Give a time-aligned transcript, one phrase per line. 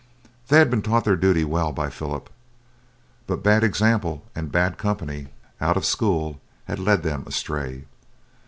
[0.47, 2.31] They had been taught their duty well by Philip,
[3.27, 5.27] but bad example and bad company
[5.61, 7.85] out of school had led them astray.